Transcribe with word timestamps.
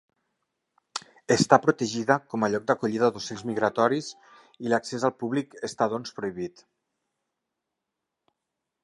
Està 1.33 1.57
protegida 1.65 2.15
com 2.33 2.45
a 2.47 2.49
lloc 2.53 2.65
d'acollida 2.71 3.09
d'ocells 3.17 3.43
migratoris 3.49 4.09
i 4.65 4.73
l'accés 4.73 5.05
al 5.11 5.15
públic 5.21 5.55
està 5.69 5.89
doncs 5.93 6.17
prohibit. 6.21 6.65